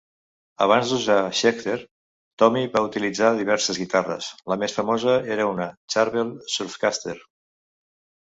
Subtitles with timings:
[0.65, 1.75] Abans d'usar Schecter,
[2.43, 7.17] Tommy va utilitzar diverses guitarres; la més famosa era una Charvel Surfcaster.